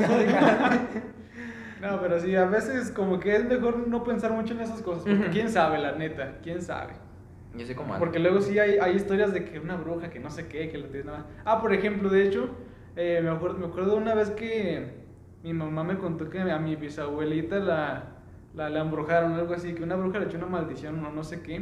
[1.80, 5.02] No, pero sí, a veces como que es mejor no pensar mucho en esas cosas.
[5.02, 6.92] Porque quién sabe, la neta, quién sabe.
[7.54, 10.30] Yo soy como Porque luego sí hay, hay historias de que una bruja, que no
[10.30, 11.26] sé qué, que lo tiene nada.
[11.44, 12.50] Ah, por ejemplo, de hecho,
[12.96, 15.01] eh, me, acuerdo, me acuerdo una vez que
[15.42, 18.04] mi mamá me contó que a mi bisabuelita la,
[18.54, 21.42] la, la embrujaron, algo así, que una bruja le echó una maldición o no sé
[21.42, 21.60] qué.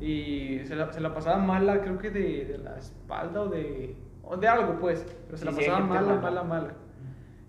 [0.00, 3.96] Y se la, se la pasaba mala, creo que de, de la espalda o de,
[4.22, 5.06] o de algo, pues.
[5.26, 6.20] Pero se Sí, la sí, pasaba gente mala, mala.
[6.20, 6.74] mala, mala.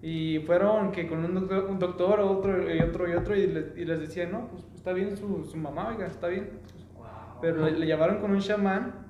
[0.02, 3.76] Y fueron que con un doctor, un doctor otro y otro y otro, y les,
[3.78, 6.52] y les decían, no, pues está bien su, su mamá, oiga, está bien.
[7.42, 9.05] Pero le, le llevaron con un chamán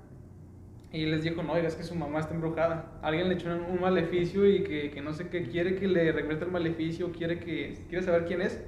[0.95, 2.85] y les dijo, no, oiga, es que su mamá está embrujada.
[3.01, 6.45] Alguien le echó un, maleficio y que, que no sé qué, quiere que le regrete
[6.45, 8.61] el maleficio, quiere que quiere saber quién es.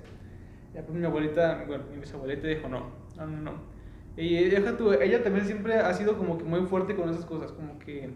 [0.73, 3.51] Ya pues mi abuelita, bueno, mi bisabuelita dijo, no, no, no, no.
[4.17, 7.79] Y tú, ella también siempre ha sido como que muy fuerte con esas cosas, como
[7.79, 8.09] que,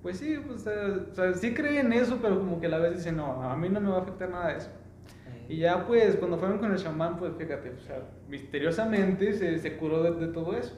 [0.00, 2.98] pues sí, pues, o sea, sí cree en eso, pero como que a la vez
[2.98, 4.70] dice, no, a mí no me va a afectar nada de eso.
[5.48, 9.76] Y ya pues cuando fueron con el chamán, pues fíjate, o sea, misteriosamente se, se
[9.76, 10.76] curó de, de todo eso.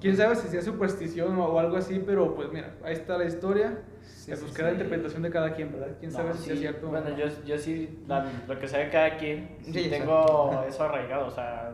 [0.00, 3.78] Quién sabe si sea superstición o algo así, pero pues mira, ahí está la historia.
[4.02, 4.72] Sí, Eh, sí, pues queda sí.
[4.74, 5.96] interpretación de cada quien, ¿verdad?
[5.98, 6.88] Quién sabe No, si sí, es cierto.
[6.88, 7.16] Bueno, no.
[7.18, 11.72] yo, yo sí, la- lo que sabe cada quien, sí tengo eso arraigado, o sea,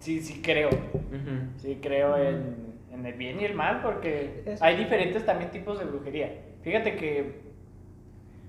[0.00, 1.58] sí, sí creo, Ujú.
[1.58, 4.64] sí creo en, en el bien y el mal, porque Eso.
[4.64, 6.32] hay diferentes también tipos de brujería.
[6.62, 7.42] Fíjate que,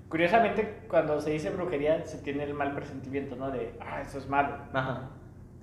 [0.08, 3.50] curiosamente, cuando se dice brujería, se tiene el mal presentimiento, ¿no?
[3.50, 4.56] De, ah, eso es malo.
[4.72, 5.10] Ajá.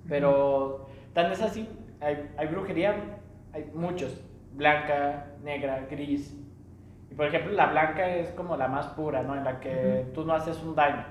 [0.08, 1.68] Pero tan es así,
[2.00, 2.94] hay, hay brujería,
[3.54, 4.20] hay muchos,
[4.52, 6.36] blanca, negra, gris.
[7.10, 9.36] Y por ejemplo, la blanca es como la más pura, ¿no?
[9.36, 11.04] En la que tú no haces un daño.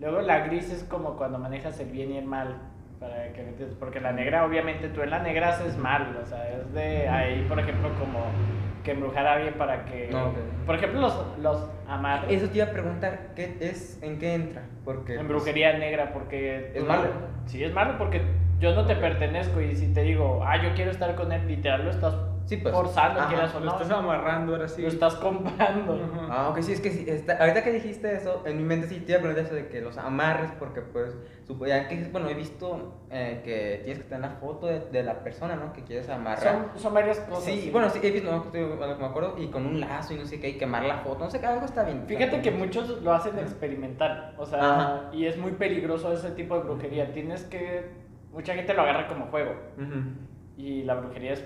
[0.00, 2.56] Luego la gris es como cuando manejas el bien y el mal.
[2.98, 3.42] Para que.
[3.78, 6.18] Porque la negra, obviamente, tú en la negra haces mal.
[6.20, 8.20] O sea, es de ahí, por ejemplo, como
[8.82, 10.08] que embrujar a alguien para que.
[10.10, 10.36] No, ok.
[10.66, 12.30] Por ejemplo, los, los amarres.
[12.30, 14.62] Eso te iba a preguntar, ¿qué es, ¿en qué entra?
[14.84, 15.12] Porque...
[15.12, 16.72] En pues, brujería negra, porque...
[16.74, 17.08] ¿Es malo?
[17.46, 18.22] Sí, es malo porque
[18.62, 21.84] yo no te pertenezco y si te digo, ah, yo quiero estar con él, literal,
[21.84, 22.74] lo estás Sí, pues.
[22.74, 23.72] forzando, Ajá, quieras o Lo no.
[23.72, 24.82] estás amarrando ahora sí.
[24.82, 25.94] Lo estás comprando.
[25.94, 26.26] Ajá.
[26.28, 28.98] Ah, ok, sí, es que sí, está- ahorita que dijiste eso, en mi mente sí
[29.00, 32.28] te iba a preguntar eso de que los amarres, porque pues, supo- ya que, bueno,
[32.28, 35.72] he visto eh, que tienes que tener la foto de, de la persona, ¿no?
[35.72, 36.68] Que quieres amarrar.
[36.72, 37.44] Son, son varias cosas.
[37.44, 40.26] Sí, bueno, sí, he visto, no, lo me acuerdo, y con un lazo y no
[40.26, 42.04] sé qué, y quemar la foto, no sé qué, algo está bien.
[42.08, 45.00] Fíjate que muchos lo hacen experimental, o sea, Ajá.
[45.12, 47.12] y es muy peligroso ese tipo de brujería.
[47.12, 47.86] Tienes que,
[48.32, 50.02] mucha gente lo agarra como juego Ujú.
[50.56, 51.44] y la brujería es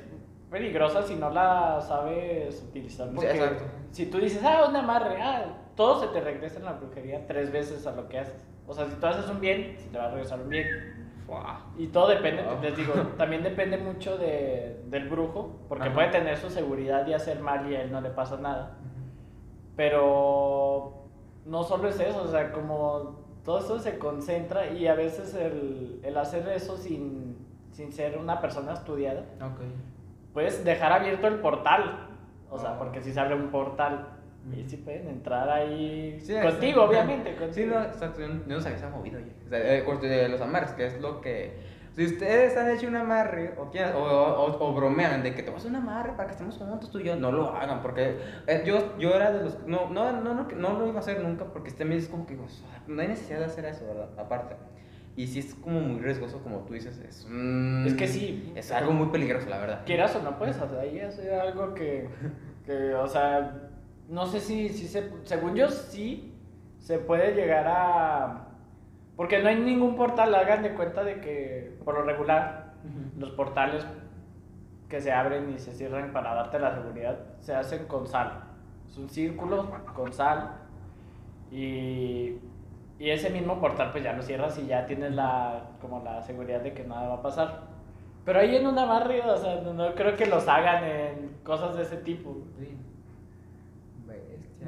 [0.50, 3.08] peligrosa si no la sabes utilizar.
[3.08, 3.64] Sí, Porque exacto.
[3.90, 5.44] si tú dices, ah, un amarre, ah,
[5.74, 8.36] todo se te regresa en la brujería tres veces a lo que haces.
[8.66, 10.66] O sea, si tú haces un bien, se te va a regresar un bien.
[11.76, 12.62] Y todo depende, Wow.
[12.62, 15.94] les digo, también depende mucho de, del brujo, porque Ajá.
[15.94, 18.76] puede tener su seguridad y hacer mal y a él no le pasa nada.
[19.74, 21.08] Pero
[21.44, 26.00] no solo es eso, o sea, como todo eso se concentra y a veces el,
[26.02, 27.36] el hacer eso sin,
[27.70, 29.60] sin ser una persona estudiada, Ok.
[30.34, 32.08] puedes dejar abierto el portal.
[32.50, 32.78] O sea, Ah.
[32.78, 34.08] porque si se abre un portal
[34.54, 34.68] y Ujú.
[34.70, 37.36] sí pueden entrar ahí Sí, contigo, obviamente.
[37.52, 39.32] Sí, no, exacto, no, se ha movido ya.
[39.46, 41.75] O sea, eh, de los amarres, que es lo que...
[41.96, 45.50] Si ustedes han hecho un amarre o, quieran- o, o- o bromean de que te
[45.50, 48.18] vas a un amarre para que estemos juntos tú y yo, no lo hagan, porque
[48.46, 49.66] eh, yo, yo era de los...
[49.66, 52.26] No, no, no, no, no lo iba a hacer nunca, porque este me es como
[52.26, 54.10] que o sea, no hay necesidad de hacer eso, ¿verdad?
[54.18, 54.56] Aparte.
[55.16, 57.26] Y sí es como muy riesgoso, como tú dices, es
[57.86, 58.52] Es que sí.
[58.54, 59.82] Es algo muy peligroso, la verdad.
[59.86, 62.10] quieras o no puedes hacer ahí hacer algo que,
[62.66, 63.70] que, o sea,
[64.10, 66.34] no sé si, si se, según yo sí
[66.78, 68.45] se puede llegar a,
[69.16, 72.74] porque no hay ningún portal, hagan de cuenta de que por lo regular
[73.18, 73.84] los portales
[74.88, 78.44] que se abren y se cierran para darte la seguridad se hacen con sal,
[78.86, 80.52] es un círculo con sal
[81.50, 82.36] y,
[82.98, 86.60] y ese mismo portal pues ya lo cierras y ya tienes la, como la seguridad
[86.60, 87.76] de que nada va a pasar.
[88.24, 91.76] Pero ahí en una barrio, o sea, no, no creo que los hagan en cosas
[91.76, 92.36] de ese tipo.
[92.58, 92.76] Sí.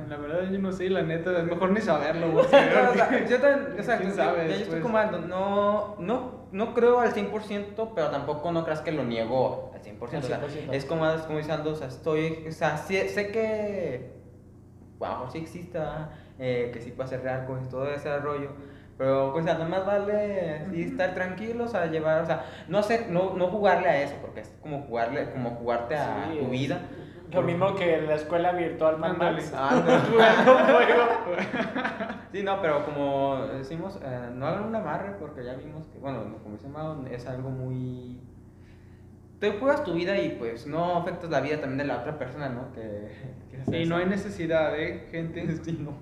[0.08, 2.44] La verdad yo no sé, la neta, es mejor ni saberlo, güey.
[2.44, 4.82] O sea, yo también, exacto, ¿Quién yo- sabe ya yo estoy después?
[4.82, 9.70] como ando, no, no, no creo al 100%, pero tampoco no creas que lo niego
[9.74, 10.12] al 100%.
[10.12, 10.72] Al o sea, 100%.
[10.72, 14.12] es como, es como dice Aldo, o sea, estoy, o sea, sí- sé que,
[15.00, 18.50] mejor sí exista, eh, que sí puede ser real, pues todo ese rollo.
[18.96, 23.08] Pero, pues, o sea, nomás vale sí, estar tranquilos a llevar, o sea, no hacer,
[23.10, 26.50] no, no jugarle a eso, porque es como jugarle, como jugarte a Sí, tu es-
[26.50, 26.80] vida.
[27.32, 29.16] Lo mismo que en la escuela virtual Mad.
[29.16, 29.52] Max.
[29.54, 29.82] Ah.
[32.32, 36.24] Sí, no, pero como decimos, eh, no hagan un amarre porque ya vimos que, bueno,
[36.42, 38.20] como dice Mao, es algo muy...
[39.40, 42.50] Te juegas tu vida y pues no afectas la vida también de la otra persona,
[42.50, 42.70] ¿no?
[42.72, 45.46] Que, Y no hay necesidad, ¿eh, gente?
[45.64, 45.92] Sí, no.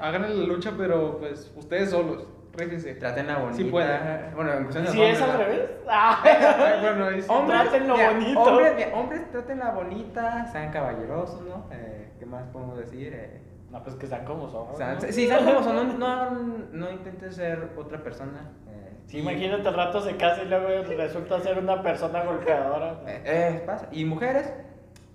[0.00, 2.26] Hagan la lucha, pero pues ustedes solos,
[2.58, 2.94] rífense.
[2.96, 3.56] Traten la bonita.
[3.56, 3.98] Sí puede.
[4.34, 5.46] Bueno, en cuestión de Si es hombres, al ¿verdad?
[5.52, 5.70] revés.
[5.90, 6.78] Ah.
[6.82, 7.26] Bueno, sí.
[7.28, 8.40] Hombres, Trátenlo mira, bonito.
[8.42, 11.66] Hombres, mira, hombres, tratenla bonita, sean caballerosos, ¿no?
[11.72, 13.12] Eh, ¿Qué más podemos decir?
[13.14, 13.40] Eh,
[13.70, 14.68] No, pues que sean como son.
[14.70, 15.00] o sea, ¿no?
[15.00, 18.50] sí, sean como son, no, no, no intentes ser otra persona.
[18.70, 23.00] eh, Sí, y- imagínate al rato se casa y luego resulta ser una persona golpeadora.
[23.06, 23.88] Eh, eh, pasa.
[23.92, 24.52] ¿Y mujeres?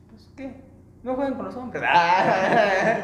[0.10, 0.62] Pues, ¿qué?
[1.04, 1.84] No jueguen con los hombres.
[1.96, 2.98] Ah.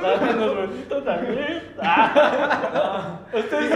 [0.00, 1.62] Trátenos bonito también.
[3.34, 3.72] Ustedes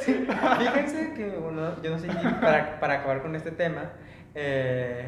[0.00, 0.58] sí esperen.
[0.58, 3.90] Fíjense que, bueno, yo no sé si para, para acabar con este tema,
[4.34, 5.06] eh,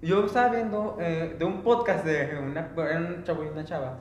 [0.00, 3.98] yo estaba viendo eh, de un podcast de una, un chavo y una chava,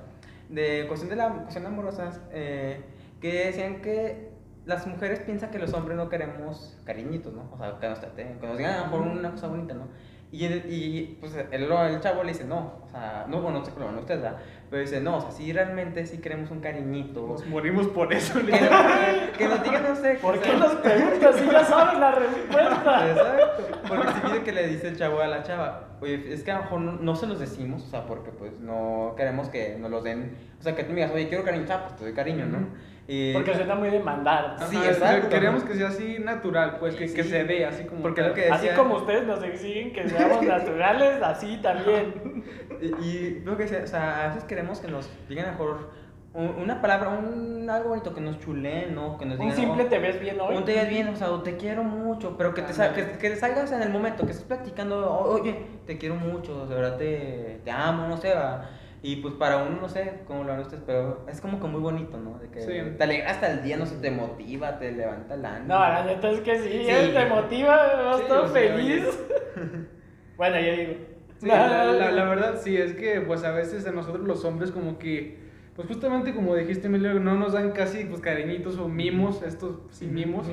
[0.47, 2.81] de cuestión de la cuestión amorosas, eh,
[3.19, 4.31] que decían que
[4.65, 7.49] las mujeres piensan que los hombres no queremos cariñitos, ¿no?
[7.51, 9.87] O sea, que nos traten, que nos digan a lo mejor una cosa bonita, ¿no?
[10.29, 13.85] Y, pues el, el chavo le dice, no, o sea, no, bueno, no sé cómo,
[14.07, 14.35] ¿verdad?
[14.69, 17.25] Pero dice, no, o sea, sí realmente sí queremos un cariñito.
[17.25, 18.33] Nos morimos por eso.
[18.45, 20.15] Que, nos- que nos digan, no sé.
[20.15, 23.07] ¿Por qué nos preguntas si ya saben la respuesta?
[23.09, 23.63] Exacto.
[23.87, 26.57] Porque si pide que le dice el chavo a la chava, oye, es que a
[26.57, 29.89] lo mejor no, no se los decimos, o sea, porque pues no queremos que nos
[29.89, 32.45] los den, o sea, que tú me digas, oye, quiero cariño, pues te doy cariño,
[32.47, 32.67] ¿no?
[33.09, 34.55] Y, Porque suena muy demandar.
[34.69, 35.29] Sí, Ajá, exacto.
[35.29, 38.01] Queremos que sea así natural, pues, que, se vea así como.
[38.01, 38.31] Porque tal.
[38.31, 42.43] lo que- Así como ustedes nos exigen que seamos naturales, así también.
[42.81, 45.89] y, y lo que sea, o sea, a veces queremos que nos digan mejor
[46.33, 49.17] un- una palabra, un, algo bonito, que nos chulen, ¿no?
[49.17, 50.57] Que nos Un digan, simple oh, te ves bien hoy.
[50.57, 53.03] Un te ves bien, o sea, o te quiero mucho, pero que te, sa- que,
[53.17, 56.75] que te salgas en el momento, que estés platicando, "O- oye, te quiero mucho, de
[56.75, 58.69] verdad te, te amo, no sé, va.
[59.03, 61.79] Y pues para uno, no sé cómo lo harán ustedes, pero es como que muy
[61.81, 62.39] bonito, ¿no?
[62.39, 62.95] De que Sí.
[62.97, 65.67] te alegra hasta el día, no sé, te motiva, te levanta el ánimo.
[65.75, 67.13] No, la neta es que sí, Sí.
[67.13, 69.03] te motiva, vas Sí, todo feliz.
[70.37, 70.93] bueno, yo digo.
[71.39, 74.71] Sí, la, la- la verdad sí, es que pues a veces a nosotros los hombres
[74.71, 75.37] como que,
[75.75, 80.07] pues justamente como dijiste Emilio, no nos dan casi pues cariñitos o mimos, estos sí
[80.07, 80.47] mimos.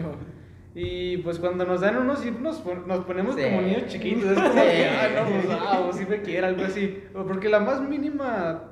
[0.76, 3.42] Y pues cuando nos dan unos sí nos, pon- nos ponemos Sí.
[3.44, 4.60] como niños chiquitos, es como Sí.
[4.60, 7.00] que, ah, no, pues, ah, o sí me quiere, algo así.
[7.12, 8.62] Porque la más mínima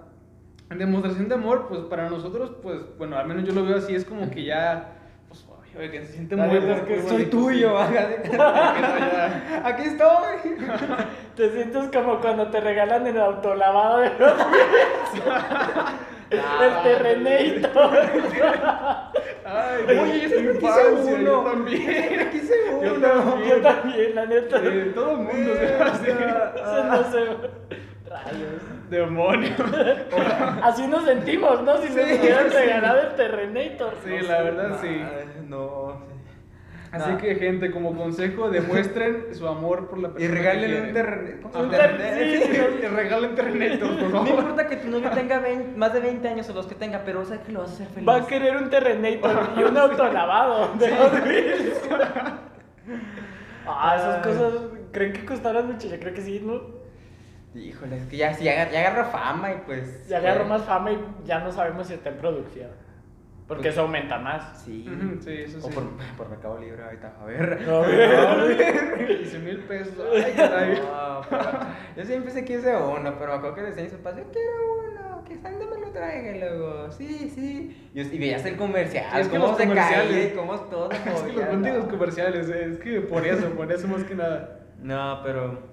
[0.68, 4.04] demostración de amor, pues para nosotros, pues bueno, al menos yo lo veo así, es
[4.04, 4.94] como que ya,
[5.28, 7.78] pues, ay, oye, que se siente neta es que soy bonito, tuyo,
[9.64, 10.56] aquí estoy.
[11.36, 14.32] Te sientes como cuando te regalan el autolavado de los
[16.32, 17.98] El Terrenator.
[19.44, 21.22] Ay, Oye, yo quise infancia, uno.
[21.22, 22.30] Yo también.
[22.30, 23.48] quise Yo también.
[23.48, 24.56] Yo también, la neta.
[24.62, 26.10] Eh, todo el mundo se hace.
[26.10, 27.24] Eso no se.
[28.10, 28.62] Rayos.
[28.90, 29.50] Demonio.
[30.62, 31.78] Así nos sentimos, ¿no?
[31.78, 32.56] Si nos Sí, hubieran sí.
[32.56, 33.94] regalado el Terrenator.
[34.04, 35.02] Sí, No la verdad, sí.
[35.48, 36.11] No, sí.
[36.92, 37.16] Así No.
[37.18, 40.34] que, gente, como consejo, demuestren su amor por la Y persona.
[40.34, 41.50] regálenle que un terreno.
[41.54, 44.28] Un Y regalen Terrenator, por No favor.
[44.28, 47.24] importa que tu novio tenga 20 más de 20 años o los que tenga, pero
[47.24, 48.06] sé que lo vas a hacer feliz.
[48.08, 51.82] Va a querer un Terrenator y un autolavado de Hot Wheels.
[53.64, 54.52] Ah, esas cosas,
[54.90, 55.86] ¿creen que costaran mucho?
[55.88, 56.60] Yo creo que sí, ¿no?
[57.54, 60.08] Híjole, es que ya, si ya, ya agarra fama y pues.
[60.08, 62.70] Ya agarro eh, más fama y ya no sabemos si está en producción.
[63.48, 64.62] Porque Pues- eso aumenta más.
[64.62, 64.86] Sí.
[65.20, 65.74] Sí, eso O sí.
[65.74, 65.84] por,
[66.16, 67.14] por Mercado Libre ahorita.
[67.20, 67.58] A ver.
[67.68, 67.80] A
[68.44, 69.18] ver.
[69.22, 69.94] 15 mil pesos.
[70.14, 70.78] Ay, caray.
[70.80, 71.22] No,
[71.96, 74.50] yo siempre se quise uno, pero me acuerdo que decían sus padres, yo quiero
[74.90, 77.90] uno, que Sandra me lo traiga y luego, sí, sí.
[77.94, 80.70] Y, y veías el comercial, Sí, es que cómo los se comerciales- cae, cómo es
[80.70, 80.90] todo.
[80.92, 84.60] Es que los comerciales, eh, es que por eso, por eso más que nada.
[84.80, 85.71] No, pero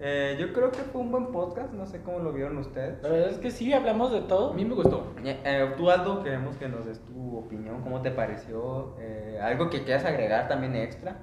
[0.00, 3.02] eh, yo creo que fue un buen podcast, no sé cómo lo vieron ustedes.
[3.02, 4.52] La verdad es que sí, hablamos de todo.
[4.52, 5.12] A mí me gustó.
[5.24, 9.70] Eh, eh, tú, Aldo, queremos que nos des tu opinión, cómo te pareció, eh, algo
[9.70, 11.16] que quieras agregar también extra.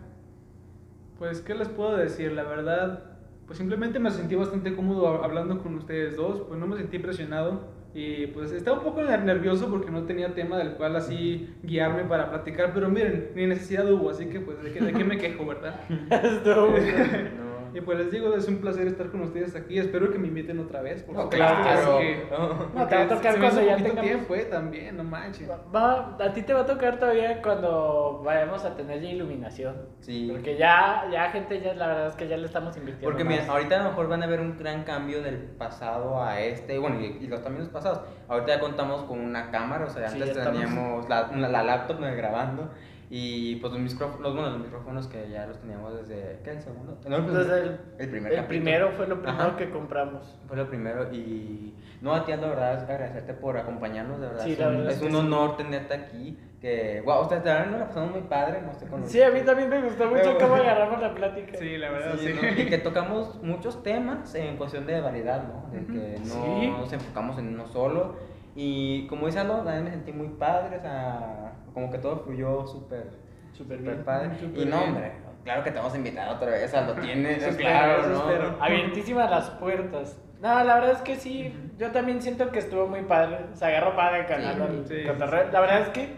[1.18, 2.34] Pues, ¿qué les puedo decir?
[2.34, 3.04] La verdad,
[3.48, 7.00] pues simplemente me sentí bastante cómodo hab- hablando con ustedes dos, pues no me sentí
[7.00, 11.56] presionado y pues estaba un poco ner- nervioso porque no tenía tema del cual así
[11.64, 15.06] guiarme para platicar, pero miren, ni necesidad hubo, así que pues de qué, de qué
[15.06, 15.80] me quejo, ¿verdad?
[16.12, 16.76] Estuvo.
[17.76, 19.78] Y pues les digo, es un placer estar con ustedes aquí.
[19.78, 21.04] Espero que me inviten otra vez.
[21.04, 21.92] por No, supuesto, claro.
[21.92, 22.28] porque-
[22.74, 25.50] No, te va a tocar cuando ya tengamos- tiempo, eh, también, no manches.
[25.76, 29.76] Va, a ti te va a tocar todavía cuando vayamos a tener ya iluminación.
[30.00, 30.30] Sí.
[30.32, 33.10] Porque ya, ya gente, ya la verdad es que ya le estamos invirtiendo.
[33.10, 33.34] Porque más.
[33.34, 36.78] miren, ahorita a lo mejor van a ver un gran cambio del pasado a este,
[36.80, 38.02] bueno, y, y los también los pasados.
[38.30, 42.00] Ahorita ya contamos con una cámara, o sea, Sí, antes estamos- teníamos la, la laptop
[42.00, 42.08] ¿no?
[42.16, 42.70] grabando
[43.10, 46.52] y pues los micrófonos, los, bueno, los micrófonos que ya los teníamos desde, ¿qué?
[46.52, 46.98] ¿El segundo?
[47.08, 47.66] No, el Entonces, primero.
[47.66, 48.48] el, el primer el capítulo.
[48.64, 49.58] primero fue lo primero Ajá.
[49.58, 50.40] que compramos.
[50.48, 54.44] Fue lo primero y no a ti la verdad es agradecerte por acompañarnos, de verdad.
[54.44, 55.18] Sí, es la un, verdad es es que un sí.
[55.20, 58.88] honor tenerte aquí, que wow, ustedes de verdad nos la pasamos muy padre, no sé
[58.88, 61.58] con Sí, a mí también me gustó mucho Pero- cómo agarramos la plática.
[61.60, 62.40] Sí, la verdad, Sí, sí.
[62.42, 62.62] ¿no?
[62.62, 65.70] Y que tocamos muchos temas en cuestión de variedad, ¿no?
[65.72, 66.26] De que no
[66.62, 66.68] Sí.
[66.72, 68.16] nos enfocamos en uno solo.
[68.56, 72.66] Y como dice Aldo, también me sentí muy padre, o sea, como que todo fluyó
[72.66, 73.12] súper,
[73.54, 74.04] Súper bien.
[74.04, 74.32] padre.
[74.40, 74.90] Súper y no, bien.
[74.90, 75.12] hombre,
[75.44, 78.30] claro que te vamos a invitar otra vez, Aldo, tienes, Eso claro, espero, ¿no?
[78.32, 78.58] espero.
[78.62, 80.18] Abiertísimas las puertas.
[80.42, 83.38] No, la verdad es que sí, yo también siento que estuvo muy padre.
[83.54, 84.56] Se agarró padre el canal.
[84.88, 85.52] Sí, al sí, cotorreo.
[85.52, 86.10] La verdad es que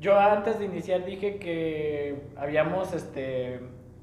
[0.00, 3.60] yo antes de iniciar dije que habíamos este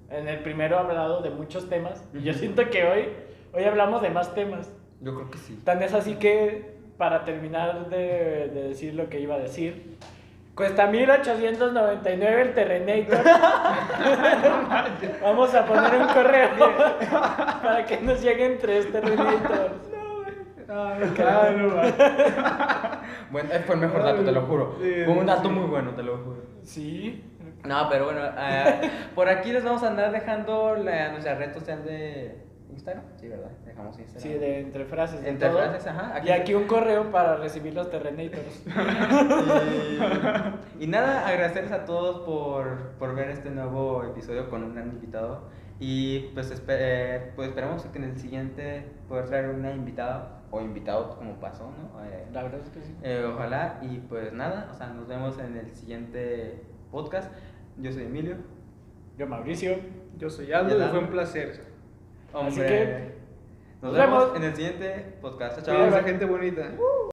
[0.10, 2.04] en el primero hablado de muchos temas.
[2.14, 3.10] Y yo siento que hoy,
[3.54, 4.72] hoy hablamos de más temas.
[5.02, 5.60] Yo creo que sí.
[5.64, 9.98] Tan es así que, para terminar de, de decir lo que iba a decir,
[10.60, 13.24] cuesta 1899 el Terrenator.
[15.22, 16.50] Vamos a poner un correo
[17.64, 19.72] para que nos lleguen tres Terrenators.
[21.16, 21.82] Claro,
[23.32, 24.76] Bueno, fue el mejor dato, te lo juro.
[24.78, 26.44] Fue un dato muy bueno, te lo juro.
[26.62, 27.24] Sí.
[27.64, 31.84] No, pero bueno, eh, por aquí les vamos a andar dejando la, nuestra red social
[31.84, 33.04] de Instagram.
[33.18, 33.50] Sí, ¿verdad?
[33.66, 34.22] Dejamos Instagram.
[34.34, 35.22] Sí, de entre frases.
[35.22, 35.58] de Entre todo.
[35.60, 36.22] frases, ajá.
[36.24, 38.64] Y aquí un correo para recibir los Terrenators.
[40.80, 44.90] Y, y nada, agradecerles a todos por, por ver este nuevo episodio con un gran
[44.90, 45.44] invitado.
[45.80, 50.62] Y pues, espe- eh, pues esperamos que en el siguiente poder traer una invitada o
[50.62, 52.04] invitado como pasó, ¿no?
[52.04, 52.96] Eh, La verdad es que sí.
[53.04, 53.80] eh, ojalá.
[53.82, 57.32] Y pues nada, o sea, nos vemos en el siguiente podcast.
[57.78, 58.36] Yo soy Emilio.
[59.18, 59.78] Yo, Mauricio.
[60.18, 61.69] Yo soy Aldo fue un placer.
[62.34, 63.12] Hombre, Así que,
[63.82, 64.38] nos nos vemos vemos.
[64.38, 65.62] en el siguiente podcast.
[65.64, 65.86] Chao.
[65.86, 66.72] Esa gente bonita.